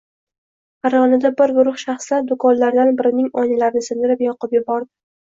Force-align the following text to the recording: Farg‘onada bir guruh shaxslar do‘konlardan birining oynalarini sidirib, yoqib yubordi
Farg‘onada 0.87 1.31
bir 1.43 1.53
guruh 1.59 1.77
shaxslar 1.83 2.27
do‘konlardan 2.33 2.93
birining 3.03 3.31
oynalarini 3.45 3.89
sidirib, 3.93 4.29
yoqib 4.31 4.61
yubordi 4.61 4.95